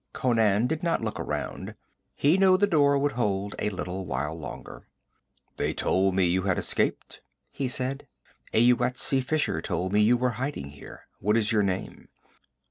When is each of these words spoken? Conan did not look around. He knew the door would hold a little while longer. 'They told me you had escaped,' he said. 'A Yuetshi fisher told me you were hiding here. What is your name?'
Conan 0.13 0.65
did 0.65 0.81
not 0.81 1.03
look 1.03 1.19
around. 1.19 1.75
He 2.15 2.35
knew 2.35 2.57
the 2.57 2.65
door 2.65 2.97
would 2.97 3.11
hold 3.11 3.53
a 3.59 3.69
little 3.69 4.03
while 4.07 4.33
longer. 4.33 4.87
'They 5.57 5.75
told 5.75 6.15
me 6.15 6.25
you 6.25 6.41
had 6.41 6.57
escaped,' 6.57 7.21
he 7.51 7.67
said. 7.67 8.07
'A 8.51 8.61
Yuetshi 8.71 9.21
fisher 9.21 9.61
told 9.61 9.93
me 9.93 10.01
you 10.01 10.17
were 10.17 10.31
hiding 10.41 10.69
here. 10.71 11.05
What 11.19 11.37
is 11.37 11.51
your 11.51 11.61
name?' 11.61 12.09